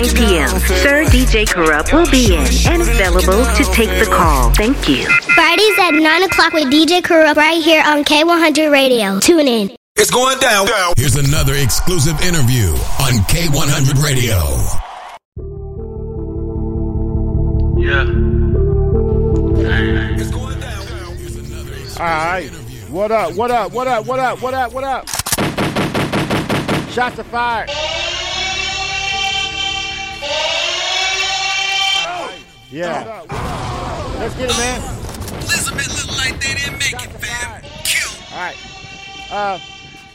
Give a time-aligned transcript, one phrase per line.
[0.00, 0.48] 9 p.m.
[0.48, 4.50] Sir DJ Corrupt will be in and available to take the call.
[4.54, 5.04] Thank you.
[5.34, 9.20] Fridays at 9 o'clock with DJ Corrupt right here on K100 Radio.
[9.20, 9.76] Tune in.
[9.96, 10.68] It's going down.
[10.96, 14.38] Here's another exclusive interview on K100 Radio.
[17.76, 18.06] Yeah.
[20.18, 20.86] It's going down.
[21.98, 22.48] All right.
[22.88, 23.34] What up?
[23.34, 23.72] What up?
[23.72, 24.06] What up?
[24.06, 24.40] What up?
[24.40, 24.72] What up?
[24.72, 25.08] What up?
[26.90, 27.70] Shots are fired.
[32.70, 33.24] Yeah.
[34.20, 34.80] Let's get it, man.
[35.42, 37.62] Elizabeth look like they didn't make it, fam.
[37.82, 38.08] Kill.
[38.32, 38.56] All right.
[39.28, 39.58] Uh,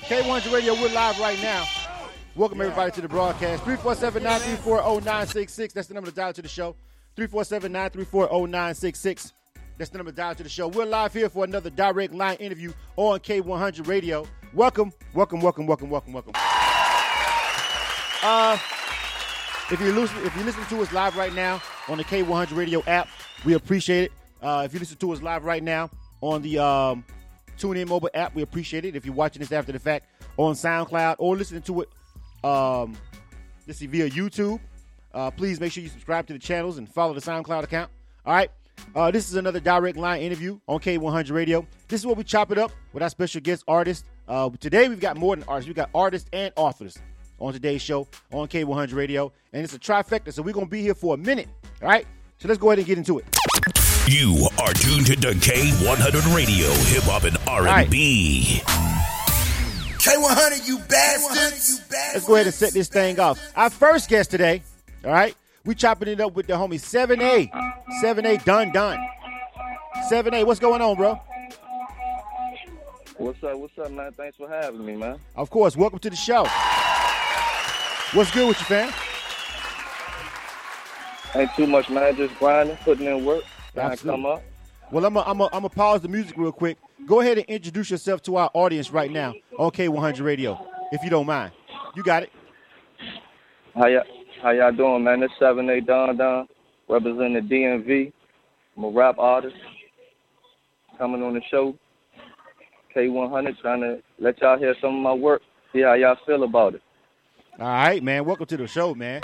[0.03, 1.65] K100 Radio, we're live right now.
[2.37, 3.61] Welcome everybody to the broadcast.
[3.63, 5.73] 347-934-0966.
[5.73, 6.77] That's the number to dial to the show.
[7.17, 9.33] 347-934-0966.
[9.77, 10.69] That's the number to dial to the show.
[10.69, 14.25] We're live here for another direct line interview on K100 Radio.
[14.53, 16.31] Welcome, welcome, welcome, welcome, welcome, welcome.
[18.23, 18.57] Uh,
[19.69, 22.83] if you're listening, if you listen to us live right now on the K100 Radio
[22.87, 23.07] app,
[23.43, 24.11] we appreciate it.
[24.41, 25.89] Uh, if you listen to us live right now
[26.21, 27.03] on the um,
[27.57, 28.95] TuneIn mobile app, we appreciate it.
[28.95, 31.89] If you're watching this after the fact on SoundCloud or listening to it,
[32.43, 32.95] um,
[33.67, 34.59] let's see via YouTube,
[35.13, 37.89] uh, please make sure you subscribe to the channels and follow the SoundCloud account.
[38.25, 38.51] All right.
[38.93, 41.65] Uh, this is another direct line interview on K100 Radio.
[41.87, 44.05] This is where we chop it up with our special guest artist.
[44.27, 45.67] Uh, today we've got more than artists.
[45.67, 46.97] We've got artists and authors
[47.39, 50.33] on today's show on K100 Radio, and it's a trifecta.
[50.33, 51.47] So we're gonna be here for a minute.
[51.81, 52.07] All right.
[52.37, 53.25] So let's go ahead and get into it.
[54.07, 58.61] You are tuned to the K100 Radio, hip hop and R&B.
[59.97, 61.81] K100, you bastards.
[61.89, 63.39] Let's go ahead and set this thing off.
[63.55, 64.61] Our first guest today,
[65.03, 67.49] all right, we chopping it up with the homie 7A.
[68.03, 68.99] 7A Don Don.
[70.11, 71.19] 7A, what's going on, bro?
[73.17, 73.57] What's up?
[73.57, 74.11] What's up, man?
[74.11, 75.17] Thanks for having me, man.
[75.35, 76.45] Of course, welcome to the show.
[78.15, 78.93] What's good with you, fam?
[81.35, 82.15] Ain't too much, man.
[82.15, 84.23] Just grinding, putting in work, trying to Absolutely.
[84.23, 84.43] come up.
[84.89, 86.77] Well, I'm going I'm to pause the music real quick.
[87.05, 91.09] Go ahead and introduce yourself to our audience right now on K100 Radio, if you
[91.09, 91.51] don't mind.
[91.97, 92.31] You got it.
[93.73, 94.03] How y'all,
[94.41, 95.19] how y'all doing, man?
[95.19, 96.47] This 7A Don Don,
[96.87, 98.13] representing the DMV.
[98.77, 99.57] I'm a rap artist.
[100.97, 101.77] Coming on the show.
[102.95, 105.41] K100, trying to let y'all hear some of my work.
[105.73, 106.81] See how y'all feel about it.
[107.57, 108.25] All right, man.
[108.25, 109.21] Welcome to the show, man.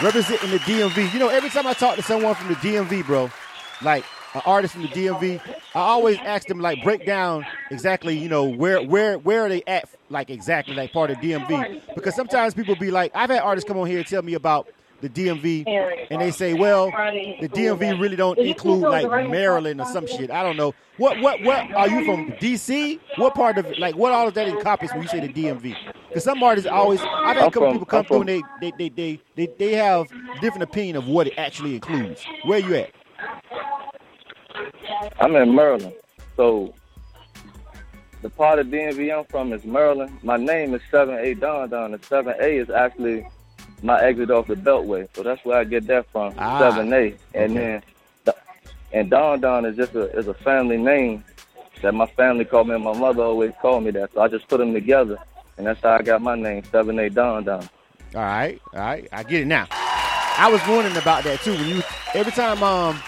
[0.00, 1.12] Representing the DMV.
[1.12, 3.28] You know, every time I talk to someone from the DMV, bro,
[3.82, 5.40] like an artist from the DMV,
[5.74, 9.64] I always ask them like break down exactly, you know, where where where are they
[9.66, 11.94] at, like exactly like part of DMV.
[11.96, 14.68] Because sometimes people be like, I've had artists come on here and tell me about
[15.00, 15.64] the DMV,
[16.10, 16.86] and they say, well,
[17.40, 20.30] the DMV really don't include like Maryland or some shit.
[20.30, 20.74] I don't know.
[20.96, 22.98] What what what are you from DC?
[23.16, 25.76] What part of it, like what all of that encompass when you say the DMV?
[26.08, 28.28] Because some artists always, I've had a I'm couple from- people come I'm through from-
[28.28, 30.08] and they they, they they they they have
[30.40, 32.24] different opinion of what it actually includes.
[32.44, 32.90] Where you at?
[35.20, 35.94] I'm in Maryland.
[36.36, 36.74] So
[38.22, 40.18] the part of DMV I'm from is Maryland.
[40.24, 41.92] My name is 7A Don Don.
[41.92, 43.24] The 7A is actually
[43.82, 45.08] my exit off the Beltway.
[45.14, 47.16] So that's where I get that from, Ah, 7A.
[47.34, 47.60] And okay.
[47.60, 47.82] then
[48.92, 51.22] and Don Don is just a is a family name
[51.82, 54.12] that my family called me and my mother always called me that.
[54.12, 55.18] So I just put them together.
[55.56, 57.68] And that's how I got my name, 7A Don Don.
[58.14, 59.66] All right, all right, I get it now.
[59.70, 61.52] I was wondering about that too.
[61.52, 61.82] When you
[62.14, 62.98] every time um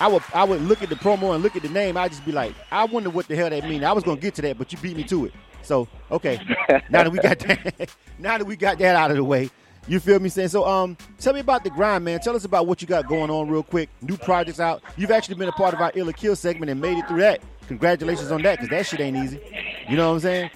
[0.00, 2.24] I would I would look at the promo and look at the name, I'd just
[2.24, 3.84] be like, I wonder what the hell that mean.
[3.84, 5.32] I was gonna get to that, but you beat me to it.
[5.62, 6.40] So okay,
[6.88, 9.50] now that we got that, now that we got that out of the way,
[9.88, 10.48] you feel me saying?
[10.48, 12.20] So um, tell me about the grind, man.
[12.20, 13.88] Tell us about what you got going on real quick.
[14.00, 14.82] New projects out.
[14.96, 17.20] You've actually been a part of our Ill or Kill segment and made it through
[17.20, 17.40] that.
[17.68, 19.40] Congratulations on that, because that shit ain't easy.
[19.88, 20.50] You know what I'm saying?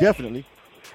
[0.00, 0.44] Definitely.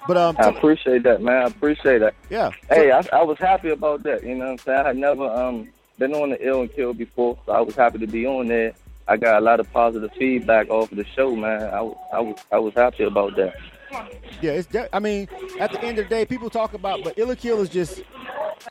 [0.06, 1.42] But um, I appreciate that, man.
[1.42, 2.14] I appreciate that.
[2.28, 2.50] yeah.
[2.68, 4.24] Hey, I, I was happy about that.
[4.24, 4.80] You know what I'm saying?
[4.80, 7.98] I had never um been on the ill and kill before, so I was happy
[7.98, 8.72] to be on there.
[9.06, 11.62] I got a lot of positive feedback off of the show, man.
[11.62, 11.78] I,
[12.12, 13.54] I was I was happy about that.
[14.40, 14.66] Yeah, it's.
[14.66, 15.28] De- I mean,
[15.60, 18.02] at the end of the day, people talk about, but Illa Kill is just,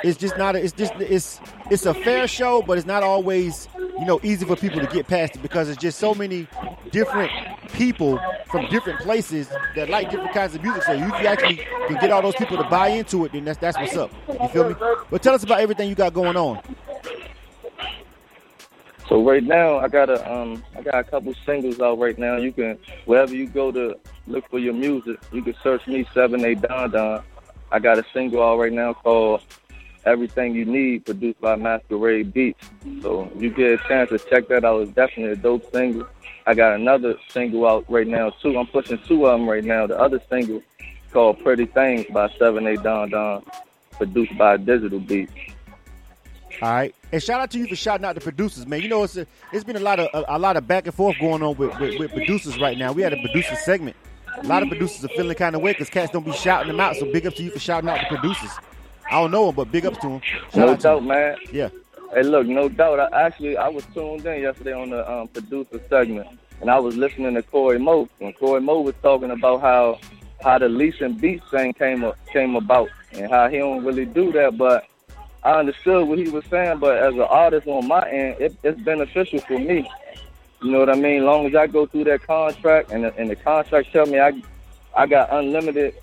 [0.04, 0.56] it's just not.
[0.56, 1.40] A, it's just it's
[1.70, 5.08] it's a fair show, but it's not always you know easy for people to get
[5.08, 6.47] past it because it's just so many
[6.91, 7.32] different
[7.73, 10.84] people from different places that like different kinds of music.
[10.84, 11.58] So you actually
[11.88, 14.12] can get all those people to buy into it, then that's that's what's up.
[14.28, 14.76] You feel me?
[15.09, 16.62] But tell us about everything you got going on.
[19.12, 22.38] So right now, I got a um I got a couple singles out right now.
[22.38, 24.00] You can wherever you go to
[24.32, 27.24] look for your music, you can search me Seven A Don Don.
[27.72, 29.42] I got a single out right now called
[30.06, 32.70] Everything You Need, produced by Masquerade Beats.
[33.02, 34.82] So you get a chance to check that out.
[34.82, 36.08] It's definitely a dope single.
[36.48, 38.58] I got another single out right now too.
[38.58, 39.88] I'm pushing two of them right now.
[39.88, 40.62] The other single
[41.12, 43.44] called Pretty Things by Seven A Don Don.
[44.02, 45.30] produced by digital beat.
[46.62, 48.82] All right, and shout out to you for shouting out the producers, man.
[48.82, 50.94] You know, it's a, it's been a lot of a, a lot of back and
[50.94, 52.92] forth going on with, with, with producers right now.
[52.92, 53.96] We had a producer segment.
[54.38, 56.80] A lot of producers are feeling kind of way because cats don't be shouting them
[56.80, 56.96] out.
[56.96, 58.52] So big up to you for shouting out the producers.
[59.10, 60.22] I don't know them, but big up to them.
[60.22, 61.08] Shout No out doubt, them.
[61.08, 61.36] man.
[61.52, 61.70] Yeah.
[62.14, 63.00] Hey, look, no doubt.
[63.14, 66.28] I actually I was tuned in yesterday on the um, producer segment,
[66.60, 68.10] and I was listening to Corey Mo.
[68.20, 70.00] And Corey Mo was talking about how
[70.42, 74.32] how the leasing beats thing came up, came about, and how he don't really do
[74.34, 74.58] that.
[74.58, 74.86] But
[75.44, 76.80] I understood what he was saying.
[76.80, 79.90] But as an artist on my end, it, it's beneficial for me.
[80.63, 81.25] You know what I mean?
[81.25, 84.41] long as I go through that contract, and the, and the contract tell me I
[84.96, 85.96] I got unlimited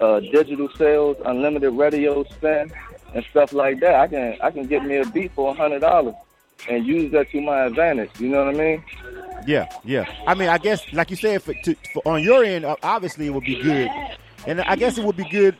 [0.00, 2.72] uh, digital sales, unlimited radio spend,
[3.14, 3.94] and stuff like that.
[3.94, 6.14] I can I can get me a beat for a hundred dollars
[6.68, 8.10] and use that to my advantage.
[8.18, 8.84] You know what I mean?
[9.46, 10.04] Yeah, yeah.
[10.26, 13.26] I mean, I guess, like you said, for, to, for on your end, uh, obviously
[13.26, 13.90] it would be good,
[14.46, 15.56] and I guess it would be good.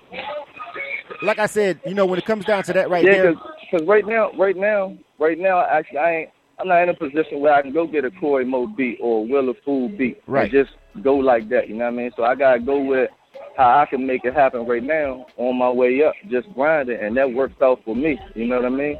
[1.23, 3.35] Like I said, you know, when it comes down to that right Yeah, there,
[3.71, 6.31] because right now, right now, right now, actually, I ain't.
[6.61, 9.21] I'm not in a position where I can go get a Corey Mo beat or
[9.21, 10.43] a Willa Fool beat Right.
[10.43, 11.69] and just go like that.
[11.69, 12.11] You know what I mean?
[12.17, 13.11] So I gotta go with
[13.57, 17.17] how I can make it happen right now on my way up, just grinding, and
[17.17, 18.19] that works out for me.
[18.35, 18.99] You know what I mean?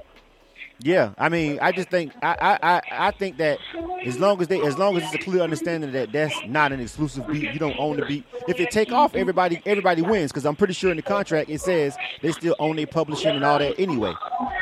[0.83, 1.13] Yeah.
[1.19, 3.59] I mean, I just think I, I, I, think that
[4.05, 6.81] as long as they, as long as it's a clear understanding that that's not an
[6.81, 8.25] exclusive beat, you don't own the beat.
[8.49, 11.61] If it take off, everybody, everybody wins because I'm pretty sure in the contract it
[11.61, 14.15] says they still own their publishing and all that anyway.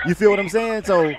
[0.06, 0.85] You feel what I'm saying?
[0.85, 1.12] So,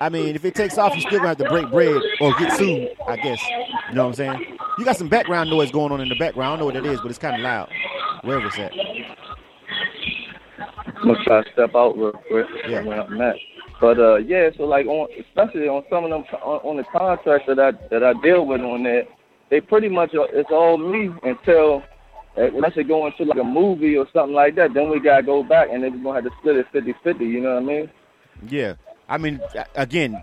[0.00, 2.56] I mean, if it takes off, you still gonna have to break bread or get
[2.56, 2.88] sued.
[3.06, 3.42] I guess.
[3.88, 4.58] You know what I'm saying?
[4.78, 6.48] You got some background noise going on in the background.
[6.48, 7.70] I don't know what it is, but it's kind of loud.
[8.22, 8.72] Wherever it's at.
[10.96, 12.82] I'm gonna try to step out real quick Yeah.
[12.82, 13.36] when I'm at.
[13.80, 17.46] But uh, yeah, so like on, especially on some of them on, on the contracts
[17.46, 19.06] that I that I deal with on that,
[19.50, 21.82] they pretty much it's all me until
[22.36, 24.74] uh, unless they go into like a movie or something like that.
[24.74, 27.40] Then we gotta go back and then we're gonna have to split it 50-50, You
[27.40, 27.90] know what I mean?
[28.48, 28.74] Yeah,
[29.08, 29.40] I mean,
[29.74, 30.22] again,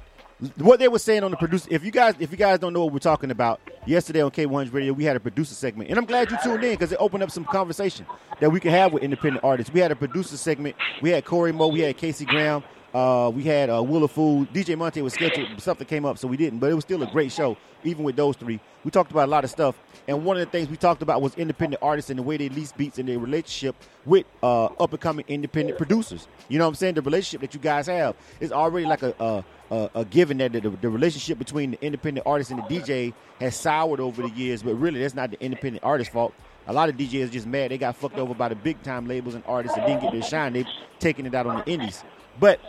[0.57, 1.67] what they were saying on the producer.
[1.71, 4.73] If you guys, if you guys don't know what we're talking about, yesterday on K100
[4.73, 7.23] Radio, we had a producer segment, and I'm glad you tuned in because it opened
[7.23, 8.05] up some conversation
[8.39, 9.73] that we can have with independent artists.
[9.73, 10.75] We had a producer segment.
[11.01, 11.69] We had Corey Moe.
[11.69, 12.63] We had Casey Graham.
[12.95, 14.45] Uh, we had uh, Willa Fool.
[14.45, 15.61] DJ Monte was scheduled.
[15.61, 16.59] Something came up, so we didn't.
[16.59, 18.57] But it was still a great show, even with those three.
[18.85, 19.75] We talked about a lot of stuff,
[20.07, 22.47] and one of the things we talked about was independent artists and the way they
[22.47, 23.75] lease beats and their relationship
[24.05, 26.29] with uh, up and coming independent producers.
[26.47, 26.93] You know what I'm saying?
[26.93, 29.43] The relationship that you guys have is already like a a,
[29.75, 33.57] a, a given that the, the relationship between the independent artist and the DJ has
[33.57, 36.33] soured over the years, but really that's not the independent artist's fault.
[36.67, 39.35] A lot of DJs just mad they got fucked over by the big time labels
[39.35, 40.53] and artists and didn't get their shine.
[40.53, 40.65] They've
[40.99, 42.01] taken it out on the indies.
[42.39, 42.59] But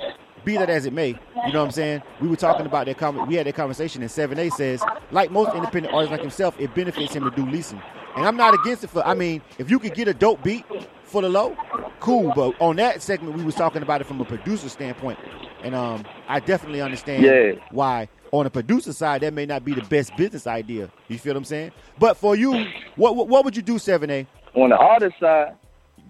[0.45, 2.03] be that as it may, you know what I'm saying?
[2.21, 3.27] We were talking about that comment.
[3.27, 7.15] We had that conversation, and 7A says, like most independent artists like himself, it benefits
[7.15, 7.83] him to do leasing.
[8.17, 9.07] And I'm not against it for.
[9.07, 10.67] I mean, if you could get a dope beat
[11.05, 11.59] for the low,
[12.01, 12.33] cool.
[12.33, 15.19] But on that segment, we was talking about it from a producer standpoint,
[15.63, 17.61] and um, I definitely understand Yeah.
[17.71, 20.91] why on the producer side that may not be the best business idea.
[21.09, 21.73] You feel what I'm saying?
[21.99, 24.27] But for you, what what, what would you do, 7A?
[24.55, 25.55] On the artist side,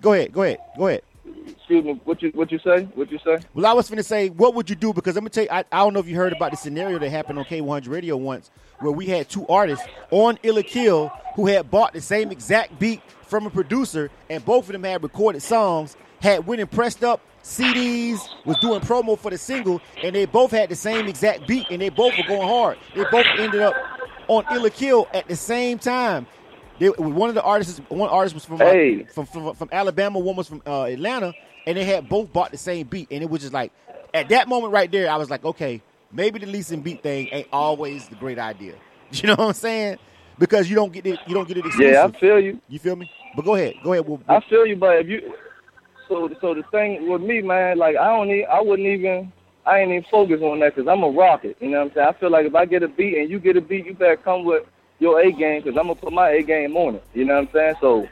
[0.01, 1.03] Go ahead, go ahead, go ahead.
[1.47, 2.85] Excuse me, what you what you say?
[2.95, 3.39] What you say?
[3.55, 4.93] Well, I was going to say, what would you do?
[4.93, 6.99] Because going to tell you, I, I don't know if you heard about the scenario
[6.99, 8.51] that happened on K100 Radio once,
[8.81, 13.01] where we had two artists on Illa Kill who had bought the same exact beat
[13.23, 17.21] from a producer, and both of them had recorded songs, had went and pressed up
[17.43, 21.67] CDs, was doing promo for the single, and they both had the same exact beat,
[21.71, 22.79] and they both were going hard.
[22.95, 23.75] They both ended up
[24.29, 26.27] on Illa Kill at the same time.
[26.79, 29.07] They, one of the artists, one artist was from, uh, Hey.
[29.15, 31.35] from, from from Alabama, one was from uh, Atlanta,
[31.67, 33.73] and they had both bought the same beat, and it was just like
[34.15, 37.49] at that moment right there, I was like, okay, maybe the leasing beat thing ain't
[37.53, 38.75] always the great idea.
[39.13, 39.99] You know what I'm saying?
[40.39, 41.95] Because you don't get it, you don't get it exclusive.
[41.95, 42.61] Yeah, I feel you.
[42.69, 43.09] you feel me?
[43.33, 44.05] But go ahead, go ahead.
[44.07, 45.33] We'll, I feel you, but if you
[46.09, 49.33] so so the thing with me, man, like I don't need, I wouldn't even,
[49.65, 51.57] I ain't even focus on that because I'm a rocket.
[51.61, 52.07] You know what I'm saying?
[52.09, 54.17] I feel like if I get a beat and you get a beat, you better
[54.17, 54.65] come with
[54.99, 57.05] your A game because I'm gonna put my A game on it.
[57.15, 57.75] You know what I'm saying?
[57.81, 58.09] So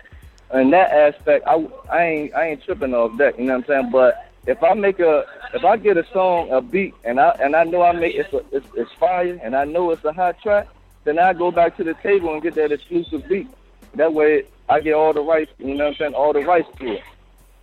[0.52, 3.38] in that aspect, I, I ain't I ain't tripping off that.
[3.38, 3.90] You know what I'm saying?
[3.90, 5.24] But if I make a
[5.54, 8.32] if I get a song a beat and I and I know I make it's
[8.32, 10.68] a, it's, it's fire and I know it's a hot track,
[11.04, 13.48] then I go back to the table and get that exclusive beat.
[13.94, 15.52] That way I get all the rights.
[15.58, 16.14] You know what I'm saying?
[16.14, 17.02] All the rights to it.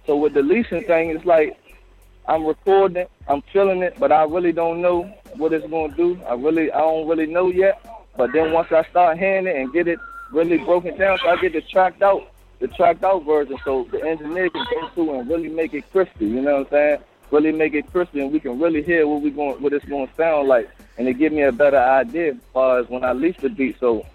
[0.08, 1.58] So with the leasing thing, it's like
[2.28, 5.04] I'm recording I'm feeling it, but I really don't know
[5.38, 6.20] what it's gonna do.
[6.28, 7.86] I really I don't really know yet.
[8.18, 10.00] But then once I start hearing it and get it
[10.32, 14.04] really broken down, so I get the tracked out, the tracked out version, so the
[14.04, 16.26] engineer can go through and really make it crispy.
[16.28, 17.00] You know what I'm saying?
[17.32, 20.08] Really make it crispy, and we can really hear what we going, what it's going
[20.08, 23.14] to sound like, and it give me a better idea as far as when I
[23.14, 23.80] lease the beat.
[23.80, 24.06] So,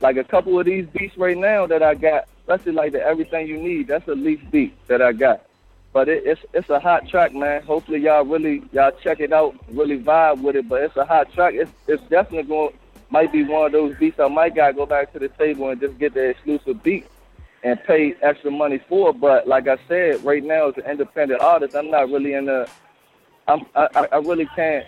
[0.00, 3.46] like a couple of these beats right now that I got, especially like the Everything
[3.46, 5.42] You Need, that's a lease beat that I got.
[5.92, 7.62] but it, it's it's a hot track, man.
[7.62, 10.68] Hopefully y'all really y'all check it out, really vibe with it.
[10.68, 11.54] But it's a hot track.
[11.54, 12.74] It's it's definitely going
[13.14, 15.80] might be one of those beats I might gotta go back to the table and
[15.80, 17.06] just get the exclusive beat
[17.62, 19.14] and pay extra money for.
[19.14, 22.68] But like I said, right now as an independent artist, I'm not really in the.
[23.46, 24.84] I'm I, I really can't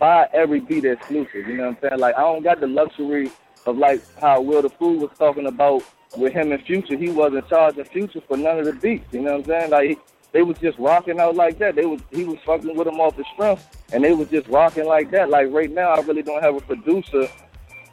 [0.00, 1.46] buy every beat exclusive.
[1.46, 2.00] You know what I'm saying?
[2.00, 3.30] Like I don't got the luxury
[3.66, 5.84] of like how Will the Fool was talking about
[6.16, 6.96] with him and Future.
[6.96, 9.06] He wasn't charging Future for none of the beats.
[9.12, 9.70] You know what I'm saying?
[9.70, 10.00] Like
[10.32, 11.74] they was just rocking out like that.
[11.74, 14.86] They was he was fucking with them off the strength, and they was just rocking
[14.86, 15.30] like that.
[15.30, 17.28] Like right now, I really don't have a producer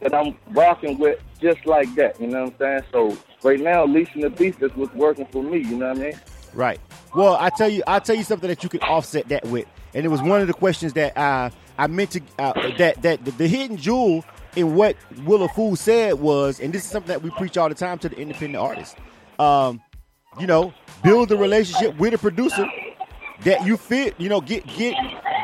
[0.02, 2.20] that I'm rocking with just like that.
[2.20, 2.82] You know what I'm saying?
[2.92, 5.60] So right now, leasing the beats is what's working for me.
[5.60, 6.20] You know what I mean?
[6.54, 6.80] Right.
[7.14, 10.06] Well, I tell you, I tell you something that you can offset that with, and
[10.06, 13.32] it was one of the questions that uh, I meant to uh, that that the,
[13.32, 14.26] the hidden jewel
[14.56, 17.76] in what Willa Fool said was, and this is something that we preach all the
[17.76, 18.96] time to the independent artists.
[19.38, 19.82] Um,
[20.40, 20.74] you know,
[21.04, 22.68] build a relationship with a producer
[23.44, 24.16] that you fit.
[24.20, 24.96] You know, get get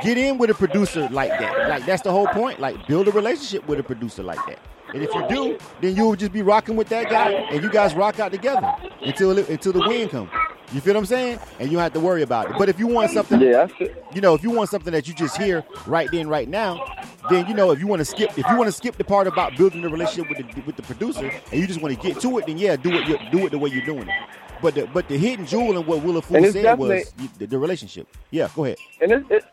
[0.04, 1.70] get in with a producer like that.
[1.70, 2.60] Like that's the whole point.
[2.60, 4.60] Like build a relationship with a producer like that.
[4.94, 7.96] And if you do, then you'll just be rocking with that guy, and you guys
[7.96, 10.30] rock out together until until the win comes.
[10.74, 11.40] You feel what I'm saying?
[11.60, 12.56] And you don't have to worry about it.
[12.58, 13.68] But if you want something, Yeah,
[14.14, 16.86] you know, if you want something that you just hear right then, right now,
[17.30, 19.28] then you know, if you want to skip, if you want to skip the part
[19.28, 22.22] about building the relationship with the with the producer, and you just want to get
[22.22, 24.16] to it, then yeah, do it, do it the way you're doing it.
[24.62, 28.08] But the but the hidden jewel in what Willa Fool said was the, the relationship.
[28.30, 28.78] Yeah, go ahead.
[29.02, 29.46] and it's it,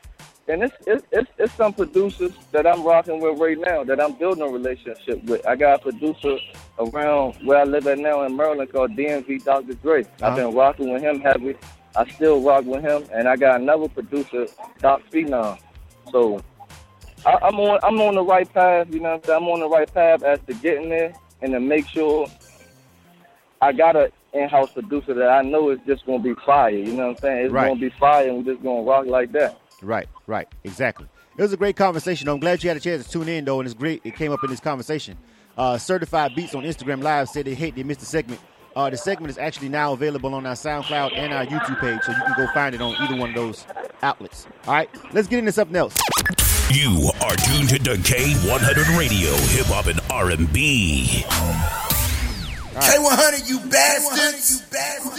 [0.49, 4.15] and it's, it's it's it's some producers that I'm rocking with right now that I'm
[4.15, 5.47] building a relationship with.
[5.47, 6.38] I got a producer
[6.79, 9.75] around where I live at now in Maryland called DMV Dr.
[9.75, 10.03] Dre.
[10.03, 10.27] Uh-huh.
[10.27, 11.57] I've been rocking with him heavy.
[11.97, 14.47] I still rock with him, and I got another producer,
[14.81, 15.59] Doc Phenom.
[16.12, 16.41] So
[17.25, 18.88] I, I'm on I'm on the right path.
[18.91, 19.43] You know, what I'm saying?
[19.43, 22.27] I'm on the right path as to getting there and to make sure
[23.61, 26.70] I got a in-house producer that I know is just gonna be fire.
[26.70, 27.44] You know what I'm saying?
[27.47, 27.68] It's Right.
[27.68, 29.58] gonna be fire, and we're just gonna rock like that.
[29.82, 31.06] Right, right, exactly.
[31.37, 32.28] It was a great conversation.
[32.28, 34.00] I'm glad you had a chance to tune in, though, and it's great.
[34.04, 35.16] It came up in this conversation.
[35.56, 38.40] Uh, Certified Beats on Instagram Live said they hate they missed the segment.
[38.76, 42.12] Uh, the segment is actually now available on our SoundCloud and our YouTube page, so
[42.12, 43.66] you can go find it on either one of those
[44.02, 44.47] outlets.
[44.66, 45.97] All right, let's get into something else.
[46.70, 51.25] You are tuned to K100 Radio, Hip Hop and R&B.
[52.80, 54.62] K100, you bastards.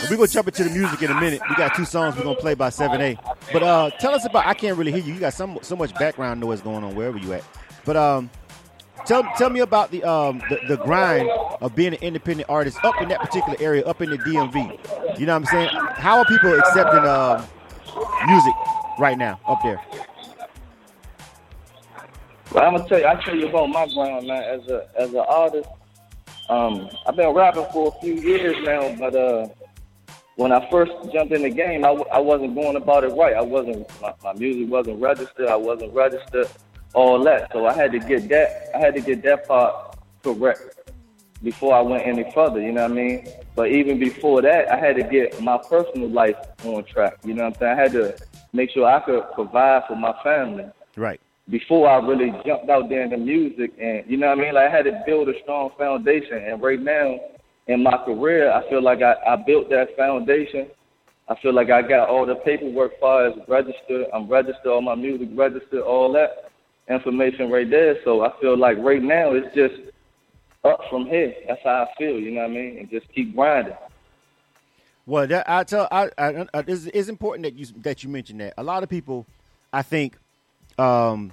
[0.09, 1.41] We're gonna jump into the music in a minute.
[1.49, 3.17] We got two songs we're gonna play by 7A.
[3.51, 4.47] But uh, tell us about.
[4.47, 5.13] I can't really hear you.
[5.13, 7.43] You got some so much background noise going on wherever you at.
[7.85, 8.29] But um,
[9.05, 11.29] tell tell me about the um the, the grind
[11.61, 15.19] of being an independent artist up in that particular area, up in the DMV.
[15.19, 15.69] You know what I'm saying?
[15.95, 17.45] How are people accepting um
[18.27, 18.53] music
[18.97, 19.81] right now up there?
[22.51, 24.43] But I'm gonna tell you, I tell you about my grind, man.
[24.43, 25.69] As a as an artist,
[26.49, 28.95] um, I've been rapping for a few years now.
[28.95, 29.47] But uh,
[30.35, 33.35] when I first jumped in the game, I, w- I wasn't going about it right.
[33.35, 35.47] I wasn't my, my music wasn't registered.
[35.47, 36.47] I wasn't registered,
[36.93, 37.51] all that.
[37.53, 38.71] So I had to get that.
[38.75, 40.91] I had to get that part correct
[41.43, 42.59] before I went any further.
[42.59, 43.27] You know what I mean?
[43.55, 47.17] But even before that, I had to get my personal life on track.
[47.23, 47.79] You know what I'm saying?
[47.79, 48.17] I had to
[48.51, 50.65] make sure I could provide for my family
[50.95, 51.21] Right.
[51.49, 54.53] Before I really jumped out there in the music and you know what I mean?
[54.53, 57.19] Like I had to build a strong foundation and right now
[57.67, 60.67] in my career I feel like I, I built that foundation.
[61.27, 64.07] I feel like I got all the paperwork far as registered.
[64.13, 66.49] I'm registered, all my music registered, all that
[66.89, 67.97] information right there.
[68.03, 69.75] So I feel like right now it's just
[70.63, 71.33] up from here.
[71.47, 72.77] That's how I feel, you know what I mean?
[72.79, 73.75] And just keep grinding.
[75.05, 78.41] Well, that, I tell I, I, I it's, it's important that you that you mentioned
[78.41, 78.53] that.
[78.57, 79.25] A lot of people,
[79.73, 80.15] I think,
[80.77, 81.31] um,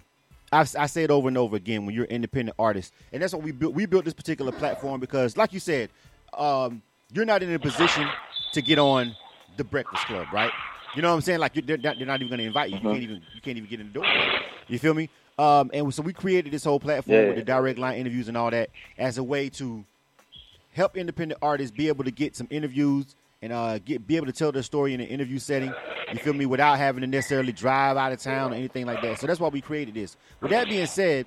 [0.52, 3.32] I, I say it over and over again when you're an independent artist, and that's
[3.32, 3.74] what we built.
[3.74, 5.90] We built this particular platform because, like you said,
[6.34, 8.06] um, you're not in a position
[8.52, 9.14] to get on
[9.56, 10.52] the Breakfast Club, right?
[10.94, 11.40] You know what I'm saying?
[11.40, 12.76] Like you're, they're, not, they're not even going to invite you.
[12.76, 14.06] You can't even you can't even get in the door.
[14.68, 15.08] You feel me?
[15.38, 17.26] Um, and so we created this whole platform Yeah.
[17.28, 19.84] with the direct line interviews and all that as a way to
[20.72, 24.32] help independent artists be able to get some interviews and uh, get be able to
[24.32, 25.72] tell their story in an interview setting.
[26.12, 26.46] You feel me?
[26.46, 29.18] Without having to necessarily drive out of town or anything like that.
[29.18, 30.16] So that's why we created this.
[30.40, 31.26] With that being said,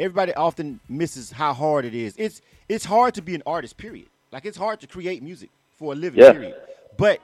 [0.00, 2.14] everybody often misses how hard it is.
[2.16, 3.76] It's it's hard to be an artist.
[3.76, 4.08] Period.
[4.32, 6.20] Like it's hard to create music for a living.
[6.20, 6.32] Yeah.
[6.32, 6.54] Period.
[6.96, 7.20] But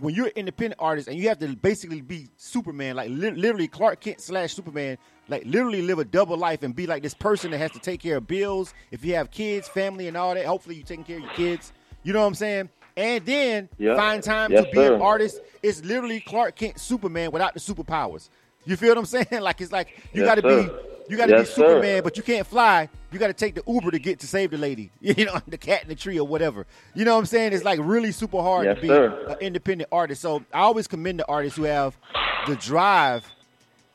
[0.00, 3.68] when you're an independent artist and you have to basically be Superman, like li- literally
[3.68, 4.96] Clark Kent slash Superman,
[5.28, 8.00] like literally live a double life and be like this person that has to take
[8.00, 8.74] care of bills.
[8.90, 11.72] If you have kids, family, and all that, hopefully you're taking care of your kids.
[12.04, 12.70] You know what I'm saying?
[12.98, 13.94] And then Yeah.
[13.96, 15.40] find time Yes, to be an artist.
[15.62, 18.28] It's literally Clark Kent Superman without the superpowers.
[18.64, 19.40] You feel what I'm saying?
[19.40, 20.72] Like it's like you Yes, got to be.
[21.08, 21.68] You got to Yes, be sir.
[21.68, 22.86] Superman, but you can't fly.
[23.12, 24.90] You got to take the Uber to get to save the lady.
[25.00, 26.66] You know, the cat in the tree or whatever.
[26.94, 27.54] You know what I'm saying?
[27.54, 29.14] It's like really super hard Yes, to be sir.
[29.28, 30.20] an independent artist.
[30.20, 31.96] So I always commend the artists who have
[32.44, 33.32] the drive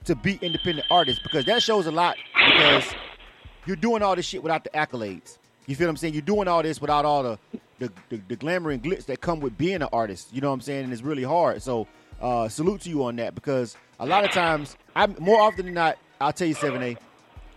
[0.06, 2.96] to be independent artists because that shows a lot because
[3.68, 5.38] you're doing all this shit without the accolades.
[5.68, 6.14] You feel what I'm saying?
[6.14, 7.40] You're doing all this without all the
[7.88, 10.30] the, the, the glamour and glitz that come with being an artist.
[10.32, 10.86] You know what I'm saying?
[10.86, 11.62] And it's really hard.
[11.62, 11.88] So
[12.22, 15.74] uh, salute to you on that because a lot of times, I more often than
[15.74, 16.98] not, I'll tell you, Seven A,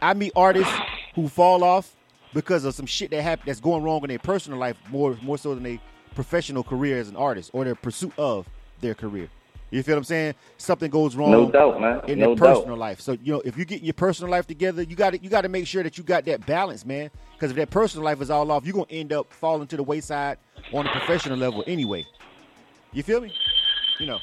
[0.03, 0.73] I meet artists
[1.15, 1.95] who fall off
[2.35, 5.39] because of some shit that happened that's going wrong in their personal life more more
[5.39, 5.79] so than their
[6.15, 8.49] professional career as an artist or their pursuit of
[8.81, 9.29] their career.
[9.77, 10.35] You feel what I'm saying?
[10.57, 12.01] Something goes wrong No doubt, man.
[12.09, 12.57] in No their doubt.
[12.57, 13.01] personal life.
[13.01, 15.43] So you know, if you get your personal life together, you got to you got
[15.43, 17.11] to make sure that you got that balance, man.
[17.35, 19.83] Because if that personal life is all off, you're gonna end up falling to the
[19.83, 20.39] wayside
[20.73, 22.07] on a professional level anyway.
[22.93, 23.33] You feel me?
[24.01, 24.19] You know.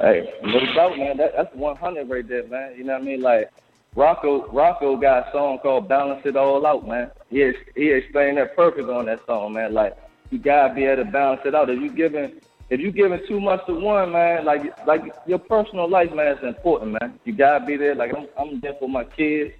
[0.00, 1.16] Hey, no doubt, man.
[1.16, 2.74] That, that's 100 right there, man.
[2.76, 3.20] You know what I mean?
[3.20, 3.50] Like
[3.94, 7.10] Rocco, Rocco got a song called "Balance It All Out," man.
[7.30, 9.72] He he explained that perfect on that song, man.
[9.74, 9.96] Like
[10.30, 11.70] you gotta be able to balance it out.
[11.70, 12.32] If you giving
[12.70, 16.44] if you giving too much to one, man, like like your personal life, man, is
[16.44, 17.18] important, man.
[17.24, 17.94] You gotta be there.
[17.94, 19.54] Like I'm I'm there for my kids.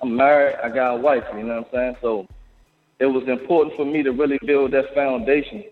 [0.00, 0.56] I'm married.
[0.62, 1.24] I got a wife.
[1.36, 1.96] You know what I'm saying?
[2.00, 2.26] So
[2.98, 5.64] it was important for me to really build that foundation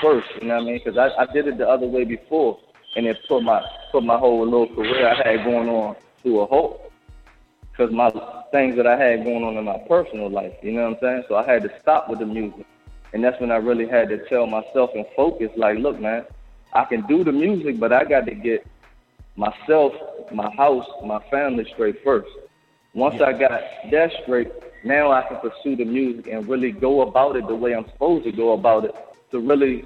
[0.00, 0.28] first.
[0.40, 0.80] You know what I mean?
[0.82, 2.58] Because I, I did it the other way before,
[2.96, 6.46] and it put my put my whole little career I had going on to a
[6.46, 6.92] halt.
[7.72, 8.10] Because my
[8.50, 11.24] things that I had going on in my personal life, you know what I'm saying?
[11.28, 12.66] So I had to stop with the music,
[13.12, 15.50] and that's when I really had to tell myself and focus.
[15.56, 16.24] Like, look, man,
[16.72, 18.66] I can do the music, but I got to get
[19.36, 19.92] myself,
[20.32, 22.28] my house, my family straight first.
[22.94, 23.60] Once I got
[23.90, 24.50] that straight,
[24.84, 28.24] now I can pursue the music and really go about it the way I'm supposed
[28.24, 28.94] to go about it
[29.30, 29.84] to really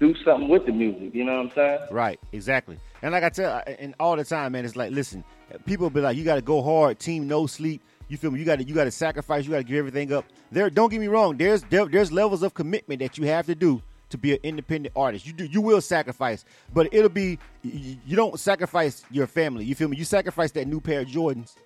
[0.00, 1.14] do something with the music.
[1.14, 1.78] You know what I'm saying?
[1.90, 2.78] Right, exactly.
[3.02, 5.24] And like I tell, and all the time, man, it's like, listen,
[5.66, 7.82] people be like, you got to go hard, team, no sleep.
[8.08, 8.38] You feel me?
[8.38, 9.44] You got to, you got to sacrifice.
[9.44, 10.24] You got to give everything up.
[10.52, 11.36] There, don't get me wrong.
[11.36, 14.94] There's, there, there's levels of commitment that you have to do to be an independent
[14.96, 15.26] artist.
[15.26, 19.64] You do, you will sacrifice, but it'll be, you, don't sacrifice your family.
[19.64, 19.96] You feel me?
[19.96, 21.56] You sacrifice that new pair of Jordans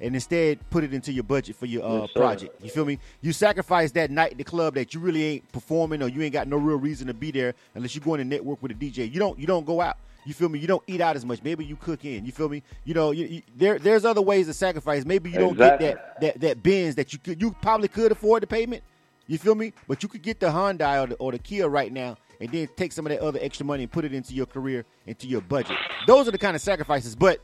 [0.00, 2.62] and instead put it into your budget for your uh, Yes, project.
[2.62, 2.98] You feel me?
[3.20, 6.32] You sacrifice that night at the club that you really ain't performing or you ain't
[6.32, 9.12] got no real reason to be there unless you're going to network with a DJ.
[9.12, 9.98] You don't you don't go out.
[10.24, 10.58] You feel me?
[10.58, 11.42] You don't eat out as much.
[11.42, 12.24] Maybe you cook in.
[12.24, 12.62] You feel me?
[12.84, 15.04] You know, you, you, there there's other ways to sacrifice.
[15.04, 18.42] Maybe you don't get that that that Benz that you could you probably could afford
[18.42, 18.82] the payment.
[19.26, 19.72] You feel me?
[19.88, 22.68] But you could get the Hyundai or the, or the Kia right now and then
[22.76, 25.40] take some of that other extra money and put it into your career, into your
[25.40, 25.76] budget.
[26.06, 27.14] Those are the kind of sacrifices.
[27.14, 27.40] But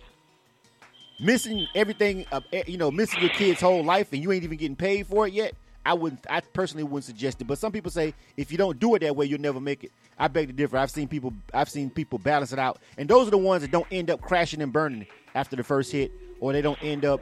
[1.19, 4.59] missing everything, uh, eh, you know, missing your kid's whole life and you ain't even
[4.59, 5.55] getting paid for it yet.
[5.85, 6.27] I wouldn't.
[6.29, 7.47] I personally wouldn't suggest it.
[7.47, 9.93] But some people say if you don't do it that way, you'll never make it.
[10.19, 10.77] I beg to differ.
[10.77, 11.33] I've seen people.
[11.55, 14.21] I've seen people balance it out, and those are the ones that don't end up
[14.21, 17.21] crashing and burning after the first hit, or they don't end up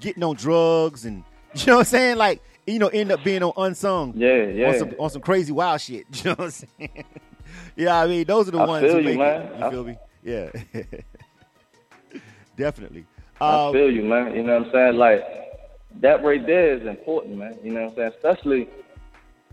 [0.00, 2.16] getting on drugs and you know what I'm saying.
[2.18, 4.12] Like you know, end up being on unsung.
[4.16, 4.68] Yeah, yeah.
[4.68, 6.06] On some on some crazy wild shit.
[6.24, 7.04] You know what I'm saying?
[7.76, 9.42] yeah, I mean those are the I ones feel who you, make man.
[9.42, 9.58] it.
[9.58, 9.96] You I- feel me?
[10.22, 10.50] Yeah.
[12.56, 13.04] Definitely.
[13.40, 14.34] I Um, feel you, man.
[14.34, 14.96] You know what I'm saying?
[14.96, 15.24] Like
[15.96, 17.58] that right there is important, man.
[17.62, 18.12] You know what I'm saying?
[18.16, 18.68] Especially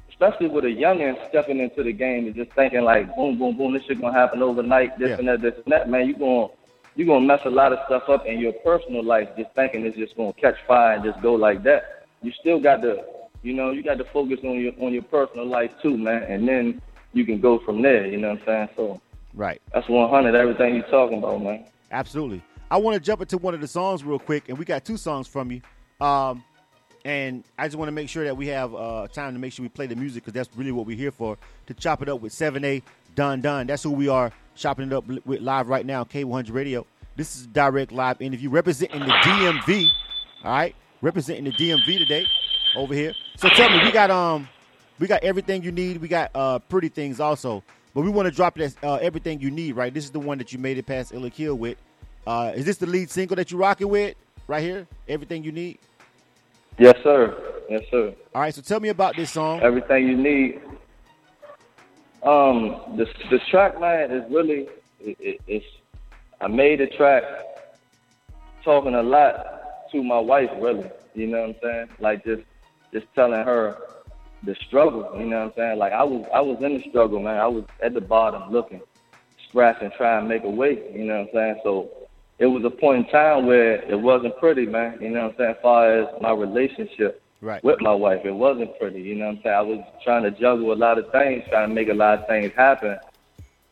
[0.09, 3.73] especially with a youngin stepping into the game and just thinking like boom, boom, boom,
[3.73, 5.17] this shit gonna happen overnight, this Yeah.
[5.17, 6.47] and that, this and that, man, you gonna
[6.95, 9.97] you gonna mess a lot of stuff up in your personal life just thinking it's
[9.97, 12.05] just gonna catch fire and just go like that.
[12.21, 13.03] You still got to
[13.43, 16.47] you know, you got to focus on your on your personal life too, man, and
[16.47, 16.81] then
[17.13, 18.69] you can go from there, you know what I'm saying?
[18.75, 19.01] So
[19.33, 19.61] right.
[19.73, 21.65] that's one hundred everything you're talking about, man.
[21.91, 22.41] Absolutely.
[22.71, 24.97] I want to jump into one of the songs real quick, and we got two
[24.97, 25.61] songs from you.
[25.99, 26.43] Um,
[27.05, 29.63] and I just want to make sure that we have uh, time to make sure
[29.63, 32.19] we play the music because that's really what we're here for to chop it up
[32.19, 32.81] with 7A
[33.13, 33.67] Don Don.
[33.67, 36.85] That's who we are chopping it up with live right now, K100 Radio.
[37.15, 39.87] This is a direct live interview representing the DMV.
[40.43, 42.25] All right, representing the DMV today
[42.75, 43.13] over here.
[43.37, 44.49] So tell me, we got um,
[44.99, 45.97] we got everything you need.
[46.01, 49.51] We got uh, pretty things also, but we want to drop this uh, everything you
[49.51, 49.75] need.
[49.75, 51.77] Right, this is the one that you made it past Illa Kill with.
[52.27, 54.15] Uh, is this the lead single that you're rocking with
[54.47, 54.87] right here?
[55.07, 55.79] Everything you need.
[56.77, 57.35] Yes, sir.
[57.69, 58.13] Yes, sir.
[58.33, 59.61] All right, so tell me about this song.
[59.61, 60.61] everything you need.
[62.23, 64.67] Um, the the track man is really
[64.99, 65.65] it, it, it's.
[66.41, 67.23] I made the track
[68.63, 70.89] talking a lot to my wife, really.
[71.13, 71.87] You know what I'm saying?
[71.99, 72.43] Like just
[72.91, 73.77] just telling her
[74.43, 75.15] the struggle.
[75.17, 75.77] You know what I'm saying?
[75.79, 77.37] Like I was I was in the struggle, man.
[77.39, 78.81] I was at the bottom looking,
[79.47, 80.91] scratching, trying to make a way.
[80.93, 81.59] You know what I'm saying?
[81.63, 81.89] So
[82.39, 84.97] it was a point in time where it wasn't pretty, man.
[85.01, 85.49] You know what I'm saying?
[85.51, 87.63] As far as my relationship Right.
[87.63, 88.21] with my wife.
[88.25, 89.55] It wasn't pretty, you know what I'm saying?
[89.55, 92.27] I was trying to juggle a lot of things, trying to make a lot of
[92.27, 92.97] things happen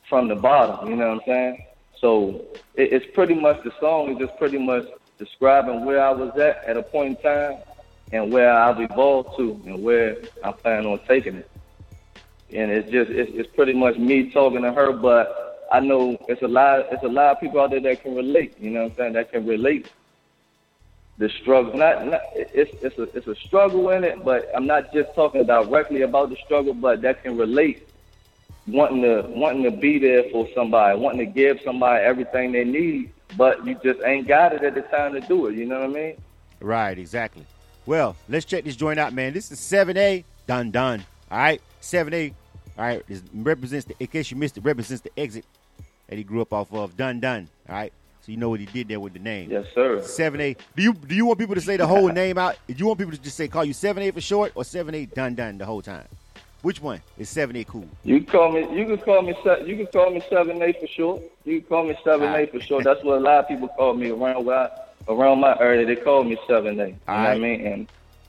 [0.08, 1.58] from the bottom, you know what I'm saying?
[2.00, 2.42] So
[2.76, 4.84] it, it's pretty much the song is just pretty much
[5.18, 7.64] describing where I was at at a point in time
[8.12, 11.50] and where I've evolved to and where I plan on taking it.
[12.56, 15.43] And it's just it's, it's pretty much me talking to her, but
[15.74, 18.56] I know it's a lot it's a lot of people out there that can relate.
[18.60, 19.14] You know what I'm saying?
[19.14, 19.90] That can relate
[21.18, 21.76] the struggle.
[21.76, 25.44] Not, not it's it's a it's a struggle in it, but I'm not just talking
[25.48, 27.90] directly about the struggle, but that can relate.
[28.68, 33.12] Wanting to wanting to be there for somebody, wanting to give somebody everything they need,
[33.36, 35.56] but you just ain't got it at the time to do it.
[35.56, 36.18] You know what I mean?
[36.62, 37.48] Right, exactly.
[37.88, 39.34] Well, let's check this joint out, man.
[39.34, 41.04] This is 7A, Don, Don.
[41.30, 42.34] All right, 7A,
[42.78, 45.44] all right, this represents the, in case you missed it, represents the exit
[46.08, 47.48] that he grew up off of, Don Don.
[47.70, 49.52] All right, so you know what he did there with the name.
[49.52, 50.00] Yes, sir.
[50.00, 50.58] 7A.
[50.76, 52.58] Do you do you want people to say the whole name out?
[52.68, 55.36] Do you want people to just say call you 7A for short or 7A Don
[55.36, 56.06] Don the whole time?
[56.62, 57.86] Which one is 7A cool?
[58.06, 58.62] You call me.
[58.74, 59.36] You can call me.
[59.66, 61.22] You can call me seven eight for short.
[61.44, 62.86] You can call me seven eight for short.
[62.86, 64.70] That's what a lot of people call me around where I,
[65.10, 65.86] around my area.
[65.86, 66.88] They call me seven eight.
[66.88, 67.68] You know what I mean?
[67.68, 67.88] And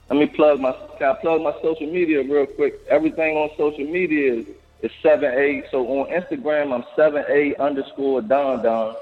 [0.09, 0.73] let me plug my.
[0.97, 2.81] Can I plug my social media real quick?
[2.89, 4.45] Everything on social media is,
[4.81, 5.65] is seven eight.
[5.71, 8.95] So on Instagram, I'm seven eight underscore don don.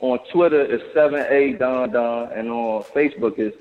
[0.00, 3.52] On Twitter, it's seven eight don don, and on Facebook, is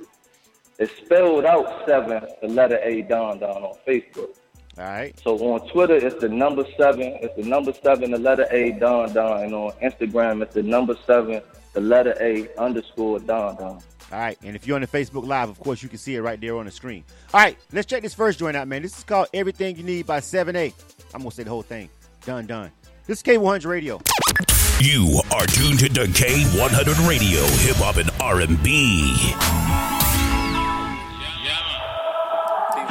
[0.80, 4.36] it's spelled out seven, the letter A don don on Facebook.
[4.78, 5.20] All right.
[5.20, 7.18] So on Twitter, it's the number seven.
[7.22, 9.44] It's the number seven, the letter A, Don Don.
[9.44, 11.42] And on Instagram, it's the number seven,
[11.74, 13.80] the letter A, underscore Don Don.
[14.12, 16.22] All right, and if you're on the Facebook Live, of course, you can see it
[16.22, 17.04] right there on the screen.
[17.34, 18.82] All right, let's check this first joint out, man.
[18.82, 20.74] This is called Everything You Need by 7A.
[21.14, 21.90] I'm going to say the whole thing.
[22.26, 22.72] Don, Don.
[23.06, 24.00] This is K100 Radio.
[24.80, 28.56] You are tuned to K100 Radio, Hip Hop and R&B.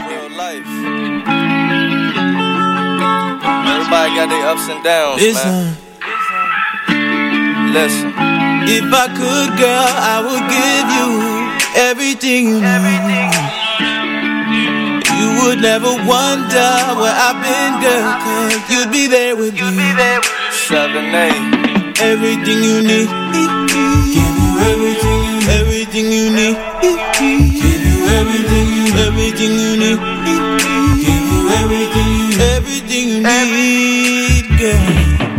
[0.06, 0.66] Real life.
[3.66, 5.76] Everybody got their ups and downs, man.
[7.72, 8.12] Listen.
[8.68, 11.08] If I could, girl, I would give you
[11.88, 13.59] everything you need.
[15.30, 19.88] You would never wonder where I've been, girl, cause you'd be there with me.
[20.50, 22.02] Seven eight.
[22.02, 23.06] Everything you need.
[23.30, 25.54] Give you everything you need.
[25.60, 26.56] Everything you need.
[26.82, 29.06] Give you everything you need.
[29.06, 29.98] Everything you need.
[30.26, 32.50] Give you everything you need.
[32.58, 35.29] Everything you need, girl.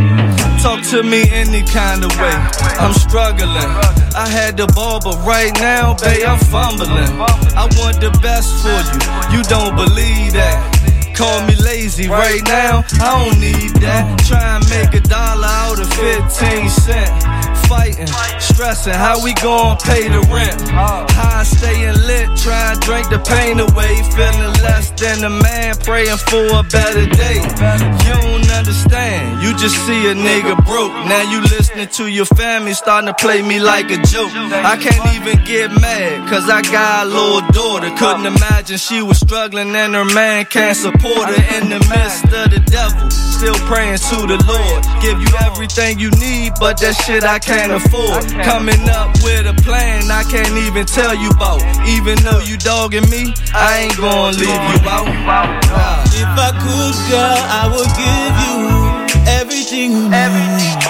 [0.61, 2.37] Talk to me any kind of way.
[2.77, 3.71] I'm struggling.
[4.13, 7.17] I had the ball, but right now, babe, I'm fumbling.
[7.57, 9.37] I want the best for you.
[9.37, 11.15] You don't believe that.
[11.15, 12.83] Call me lazy right now.
[13.01, 14.05] I don't need that.
[14.27, 17.40] Try and make a dollar out of 15 cents.
[17.71, 18.07] Fighting,
[18.39, 20.59] stressing, how we gon' pay the rent?
[20.75, 23.95] High staying lit, try and drink the pain away.
[24.11, 27.39] Feeling less than a man, praying for a better day.
[27.39, 30.91] You don't understand, you just see a nigga broke.
[31.07, 34.31] Now you listening to your family starting to play me like a joke.
[34.35, 37.89] I can't even get mad, cause I got a little daughter.
[37.95, 42.51] Couldn't imagine she was struggling and her man can't support her in the midst of
[42.51, 43.09] the devil.
[43.09, 44.79] Still praying to the Lord.
[45.01, 48.25] Give you everything you need, but that shit I can't afford.
[48.41, 51.61] Coming up with a plan I can't even tell you about.
[51.85, 55.05] Even though you dogging me, I ain't gonna leave you out.
[55.05, 56.01] Nah.
[56.17, 58.57] If I could, girl, I would give you
[59.37, 60.81] everything you need.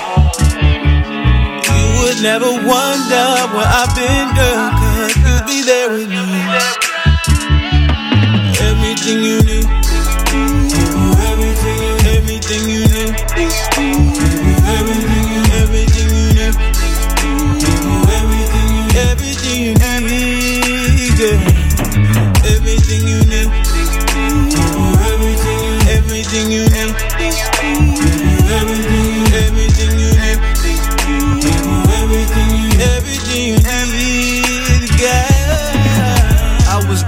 [1.67, 6.21] You would never wonder where I've been, girl, cause you'd be there with me.
[8.62, 9.40] Everything you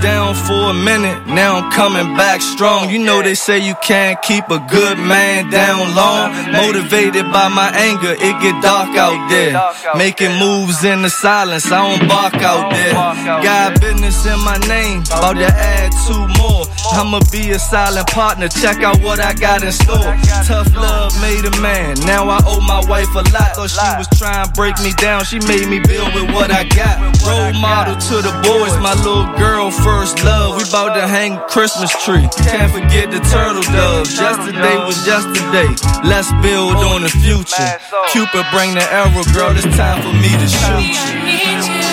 [0.04, 2.90] down for a minute, now I'm coming back strong.
[2.90, 6.36] You know they say you can't keep a good man down long.
[6.52, 9.56] Motivated by my anger, it get dark out there.
[9.96, 12.94] Making moves in the silence, I don't bark out there.
[13.42, 16.68] Got business in my name, about to add two more.
[17.00, 20.12] I'ma be a silent partner, check out what I got in store.
[20.44, 23.56] Tough love made a man, now I owe my wife a lot.
[23.56, 26.68] Thought she was trying to break me down, she made me build with what I
[26.68, 27.00] got.
[27.24, 29.93] Role model to the boys, my little girl first
[30.24, 30.58] love.
[30.58, 32.28] We bout to hang Christmas tree.
[32.50, 34.18] Can't forget the turtle doves.
[34.18, 35.70] Yesterday was yesterday.
[36.08, 37.70] Let's build on the future.
[38.12, 39.56] Cupid bring the arrow, girl.
[39.56, 41.93] It's time for me to shoot you.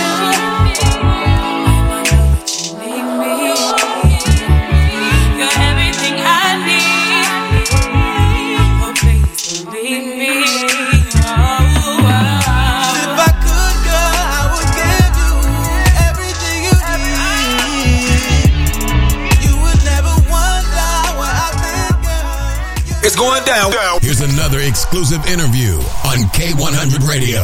[23.20, 23.70] Going down.
[24.00, 25.74] Here's another exclusive interview
[26.08, 27.42] on K100 Radio.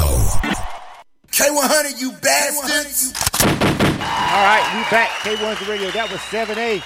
[1.28, 3.12] K100, you bastards.
[3.44, 5.10] All right, we back.
[5.20, 5.90] K100 Radio.
[5.90, 6.82] That was 7A.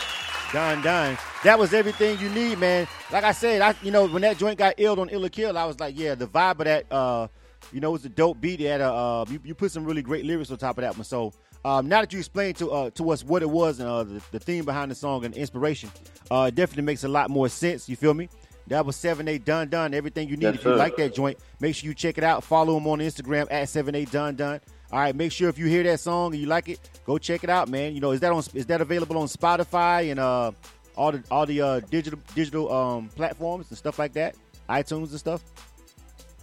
[0.52, 1.16] Don, Don.
[1.44, 2.88] That was everything you need, man.
[3.12, 5.66] Like I said, I you know when that joint got illed on Illa Kill, I
[5.66, 7.28] was like, yeah, the vibe of that, uh,
[7.72, 8.60] you know, it was a dope beat.
[8.60, 10.96] It had a, uh, you, you put some really great lyrics on top of that
[10.96, 11.04] one.
[11.04, 11.32] So
[11.64, 14.20] um, now that you explained to uh, to us what it was and uh, the,
[14.32, 15.92] the theme behind the song and the inspiration,
[16.28, 17.88] uh, it definitely makes a lot more sense.
[17.88, 18.28] You feel me?
[18.70, 19.94] That was 7A Don Don.
[19.94, 20.44] Everything you need.
[20.44, 20.76] Yes, if you sir.
[20.76, 22.44] like that joint, make sure you check it out.
[22.44, 24.60] Follow him on Instagram at 7A Don Don.
[24.92, 27.42] All right, make sure if you hear that song and you like it, go check
[27.42, 27.94] it out, man.
[27.94, 30.52] You know, is that on is that available on Spotify and uh
[30.96, 34.36] all the all the uh, digital digital um platforms and stuff like that,
[34.68, 35.42] iTunes and stuff.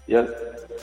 [0.08, 0.30] Yes,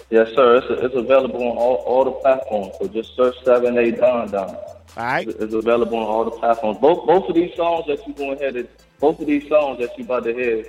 [0.08, 0.56] yes, sir.
[0.56, 2.74] It's, it's available on all, all the platforms.
[2.80, 4.48] So just search Seven A Don Don.
[4.48, 4.64] All
[4.96, 6.78] right, It's it's available on all the platforms.
[6.78, 9.98] Both both of these songs that you going ahead and both of these songs that
[9.98, 10.64] you about to hear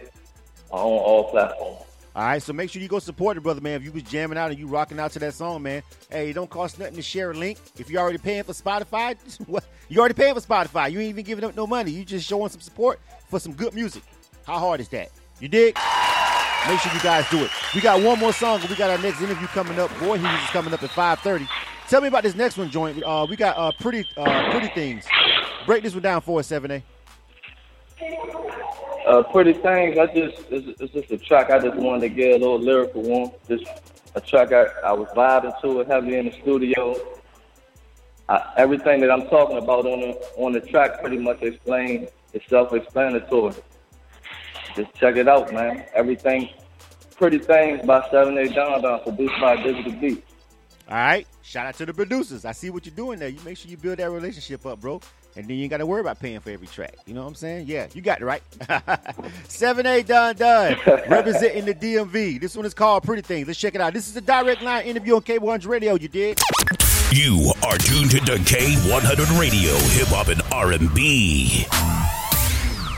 [0.71, 1.83] on all platforms.
[2.15, 2.41] all right.
[2.41, 3.75] So make sure you go support the brother, man.
[3.75, 6.33] If you was jamming out and you rocking out to that song, man, hey, it
[6.33, 7.57] don't cost nothing to share a link.
[7.77, 9.15] If you're already paying for Spotify,
[9.47, 10.91] what you already paying for Spotify.
[10.91, 11.91] You ain't even giving up no money.
[11.91, 12.99] You just showing some support
[13.29, 14.03] for some good music.
[14.45, 15.09] How hard is that?
[15.39, 15.75] You dig?
[16.67, 17.51] Make sure you guys do it.
[17.75, 19.91] We got one more song, we got our next interview coming up.
[19.99, 21.47] Boy, he's is coming up at 5:30.
[21.87, 23.03] Tell me about this next one, joint.
[23.03, 25.05] Uh, we got uh, pretty, uh, pretty things.
[25.67, 26.83] Break this one down for us, seven A.
[29.05, 29.97] Uh, pretty things.
[29.97, 31.51] I just it's, it's just a track.
[31.51, 33.31] I just wanted to get a little lyrical one.
[33.47, 33.65] Just
[34.15, 34.51] a track.
[34.51, 36.95] I, I was vibing to it heavily in the studio.
[38.27, 42.09] I, everything that I'm talking about on the on the track pretty much explained.
[42.33, 43.53] It's self-explanatory.
[44.75, 45.85] Just check it out, man.
[45.93, 46.49] Everything.
[47.15, 50.25] Pretty things by Seven A Don Don, produced by Digital Beat.
[50.89, 51.25] All right.
[51.43, 52.43] Shout out to the producers.
[52.43, 53.29] I see what you're doing there.
[53.29, 54.99] You make sure you build that relationship up, bro.
[55.37, 56.95] And then you ain't got to worry about paying for every track.
[57.05, 57.67] You know what I'm saying?
[57.67, 58.41] Yeah, you got it right.
[58.59, 60.77] 7A Don Don.
[61.09, 62.39] Representing the DMV.
[62.39, 63.45] This one is called Pretty Things.
[63.45, 63.93] Let's check it out.
[63.93, 65.95] This is a direct line interview on K100 Radio.
[65.95, 66.39] You did?
[67.11, 71.65] You are tuned to K100 Radio, Hip Hop and R&B.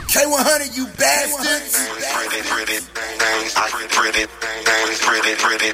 [0.08, 1.76] K100, you bastards.
[2.14, 3.52] pretty, pretty things,
[3.92, 4.26] pretty
[4.64, 5.72] things, pretty, pretty.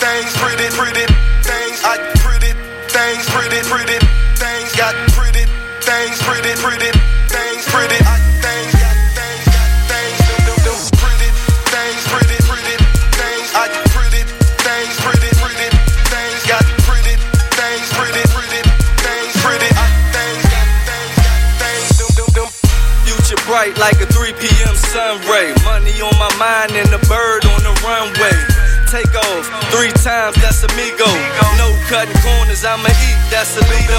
[0.00, 1.06] Things, pretty, pretty
[1.44, 2.52] things, I pretty
[2.88, 5.46] things, pretty, pretty things, got pretty
[5.82, 6.90] things, pretty, pretty
[7.30, 11.30] things, pretty I things, got things, got things, them, them, them, pretty
[11.70, 12.76] things, pretty, pretty
[13.14, 14.22] things, I pretty
[14.64, 15.68] things, pretty, pretty
[16.10, 17.14] things, got pretty
[17.54, 18.60] things, pretty, pretty
[19.02, 22.48] things, pretty I things, got things, got things, them, them, them.
[23.06, 24.74] Future bright like a 3 p.m.
[24.74, 25.54] sun ray.
[25.64, 28.63] Money on my mind and a bird on the runway.
[28.94, 31.10] Take off three times, that's amigo.
[31.58, 33.98] No cutting corners, I'ma eat, that's Alito.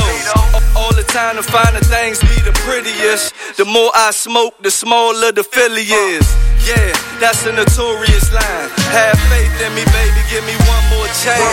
[0.72, 3.36] All the time to find the things be the prettiest.
[3.58, 6.24] The more I smoke, the smaller the Philly is.
[6.64, 8.72] Yeah, that's a notorious line.
[8.96, 11.44] Have faith in me, baby, give me one more chance.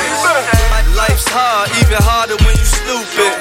[0.94, 3.34] Life's hard, even harder when you stupid.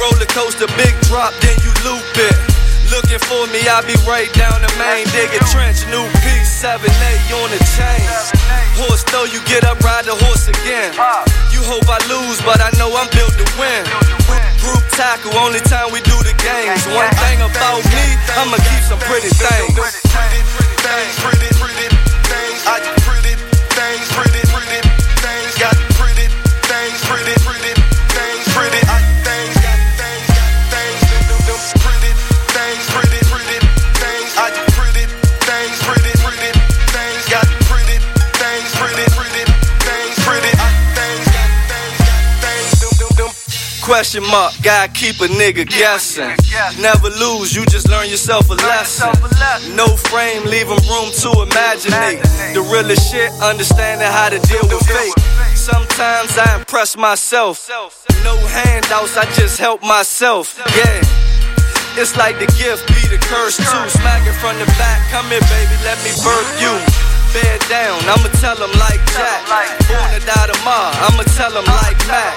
[0.00, 2.51] Roller coaster, big drop, then you loop it.
[2.92, 5.08] Looking for me, I'll be right down the main.
[5.16, 6.84] Dig a trench, new piece, 7A
[7.40, 8.04] on the chain.
[8.76, 10.92] Horse though, you get up, ride the horse again.
[11.48, 13.88] You hope I lose, but I know I'm built to win.
[14.60, 16.84] Group tackle, only time we do the games.
[16.92, 18.04] One thing about me,
[18.36, 19.72] I'ma keep some pretty things.
[19.72, 21.88] Pretty, pretty things, pretty, pretty
[22.28, 22.60] things.
[22.68, 23.01] I pretty things,
[43.92, 46.32] Question mark, gotta keep a nigga guessing.
[46.80, 49.12] Never lose, you just learn yourself a lesson.
[49.76, 52.24] No frame, leaving room to imaginate.
[52.56, 55.12] The realest shit, understanding how to deal with fate.
[55.54, 57.68] Sometimes I impress myself.
[58.24, 60.58] No handouts, I just help myself.
[60.74, 62.00] Yeah.
[62.00, 63.88] It's like the gift be the curse too.
[64.00, 65.04] Smack it from the back.
[65.12, 67.11] Come here, baby, let me birth you.
[67.32, 69.48] Bear down, I'ma tell him like Jack.
[69.88, 72.36] Born to die tomorrow, I'ma tell him like Mac.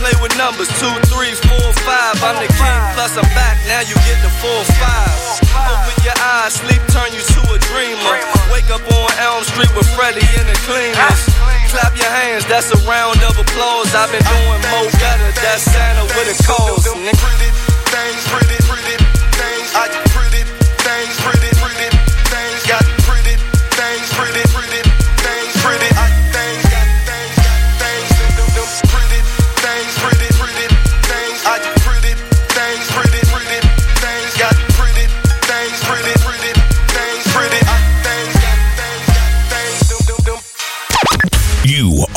[0.00, 2.16] Play with numbers two, three, four, five.
[2.24, 3.60] I'm the king, plus I'm back.
[3.68, 5.20] Now you get the four, five.
[5.52, 8.16] Open your eyes, sleep turn you to a dreamer.
[8.48, 11.20] Wake up on Elm Street with Freddie and the cleaners.
[11.68, 13.92] Clap your hands, that's a round of applause.
[13.92, 15.28] I've been doing more better.
[15.44, 16.88] That's Santa with a cause.
[16.88, 17.52] Pretty
[17.92, 18.96] things, pretty, pretty
[19.36, 19.76] things.
[19.76, 20.05] I pretty things,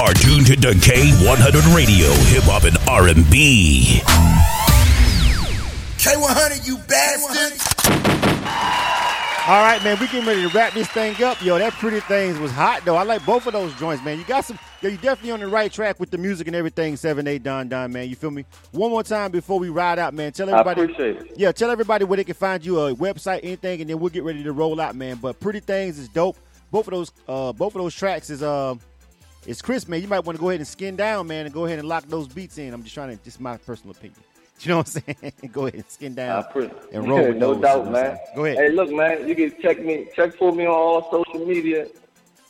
[0.03, 4.01] to K100 Radio, Hip Hop and R&B.
[5.97, 7.65] K100, you bastards.
[9.47, 11.41] All right, man, we getting ready to wrap this thing up.
[11.43, 12.95] Yo, that pretty things was hot though.
[12.95, 14.17] I like both of those joints, man.
[14.17, 14.57] You got some.
[14.81, 16.95] Yo, you definitely on the right track with the music and everything.
[16.95, 18.07] Seven A Don Don, man.
[18.09, 18.45] You feel me?
[18.71, 20.31] One more time before we ride out, man.
[20.31, 20.81] Tell I everybody.
[20.83, 21.33] appreciate it.
[21.37, 24.23] Yeah, tell everybody where they can find you, a website, anything, and then we'll get
[24.23, 25.17] ready to roll out, man.
[25.17, 26.37] But pretty things is dope.
[26.71, 28.79] Both of those, uh, both of those tracks is um,
[29.49, 29.99] it's Chris, man.
[30.01, 32.05] You might want to go ahead and skin down, man, and go ahead and lock
[32.05, 32.71] those beats in.
[32.71, 34.19] I'm just trying to, just my personal opinion.
[34.61, 35.33] You know what I'm saying?
[35.53, 38.17] go ahead and skin down pre- and roll with no those, doubt, you know man.
[38.35, 38.57] Go ahead.
[38.57, 41.87] Hey, look, man, you can check me, check for me on all social media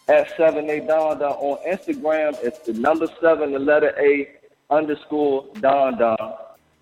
[0.08, 1.34] at seven a Don Don.
[1.34, 4.28] On Instagram, it's the number seven, the letter A
[4.72, 6.34] underscore Don Don.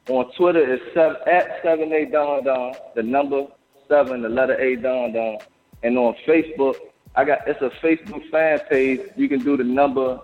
[0.08, 3.48] On Twitter, it's seven, at seven a Don Don, the number
[3.90, 5.40] seven, the letter A Don Don.
[5.84, 6.78] And on Facebook,
[7.18, 9.02] I got it's a Facebook fan page.
[9.16, 10.20] You can do the number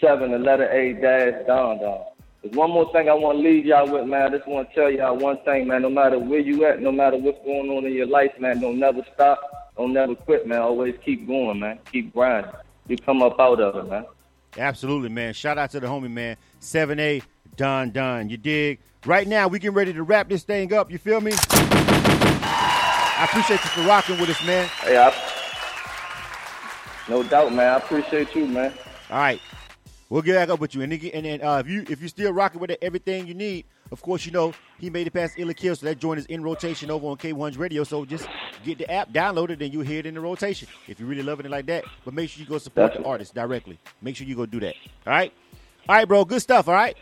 [0.00, 2.04] seven, the letter A dash Don Don.
[2.40, 4.32] There's one more thing I want to leave y'all with, man.
[4.32, 5.82] I just want to tell y'all one thing, man.
[5.82, 8.78] No matter where you at, no matter what's going on in your life, man, don't
[8.78, 9.72] never stop.
[9.76, 10.60] Don't never quit, man.
[10.60, 11.80] Always keep going, man.
[11.90, 12.52] Keep grinding.
[12.86, 14.06] You come up out of it, man.
[14.56, 15.34] Absolutely, man.
[15.34, 16.36] Shout out to the homie, man.
[16.60, 17.24] 7A
[17.56, 18.30] Don Don.
[18.30, 18.78] You dig?
[19.04, 20.92] Right now, we getting ready to wrap this thing up.
[20.92, 21.32] You feel me?
[21.60, 24.68] I appreciate you for rocking with us, man.
[24.82, 25.12] Hey, I,
[27.08, 27.72] no doubt, man.
[27.72, 28.72] I appreciate you, man.
[29.10, 29.40] All right.
[30.08, 30.82] We'll get back up with you.
[30.82, 33.64] And, and then uh, if you if you're still rocking with it, everything you need,
[33.92, 36.42] of course, you know he made it past Illa Kill, so that joint is in
[36.42, 37.84] rotation over on K1's radio.
[37.84, 38.28] So just
[38.64, 41.46] get the app downloaded, and you'll hear it in the rotation if you're really loving
[41.46, 41.84] it like that.
[42.04, 43.78] But make sure you go support the artist directly.
[44.02, 44.74] Make sure you go do that.
[45.06, 45.32] All right.
[45.88, 46.24] All right, bro.
[46.24, 46.66] Good stuff.
[46.66, 46.96] All right.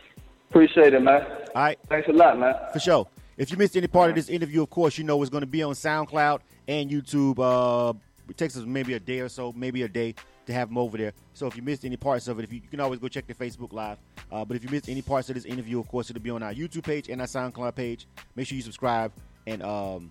[0.50, 1.22] Appreciate it, man.
[1.54, 1.78] All right.
[1.88, 2.54] Thanks a lot, man.
[2.72, 3.06] For sure.
[3.38, 5.46] If you missed any part of this interview, of course, you know it's going to
[5.46, 7.38] be on SoundCloud and YouTube.
[7.38, 7.96] Uh,
[8.28, 10.14] it takes us maybe a day or so, maybe a day
[10.46, 11.12] to have them over there.
[11.34, 13.26] So if you missed any parts of it, if you, you can always go check
[13.26, 13.98] the Facebook Live.
[14.30, 16.42] Uh, but if you missed any parts of this interview, of course, it'll be on
[16.42, 18.06] our YouTube page and our SoundCloud page.
[18.34, 19.12] Make sure you subscribe
[19.46, 20.10] and um,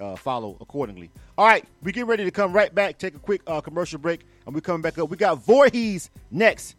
[0.00, 1.10] uh, follow accordingly.
[1.36, 4.22] All right, we get ready to come right back, take a quick uh, commercial break,
[4.46, 5.08] and we're coming back up.
[5.08, 6.76] We got Voorhees next.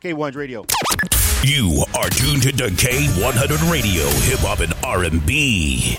[0.00, 0.66] K1's Radio.
[1.44, 5.98] You are tuned to K100 Radio, Hip Hop and R&B.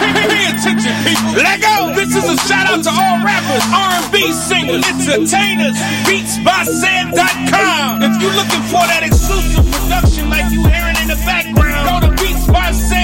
[0.00, 1.32] Pay attention, people.
[1.36, 1.92] Let go.
[1.94, 5.76] This is a shout out to all rappers, R&B singers, entertainers.
[6.06, 8.02] Beats by Sam.com.
[8.02, 12.10] If you're looking for that exclusive production like you hearing in the background, go to
[12.22, 13.01] Beats by Sam.